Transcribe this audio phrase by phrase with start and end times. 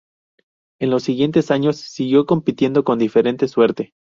[0.79, 3.93] En los siguientes años siguió compitiendo con diferente suerte.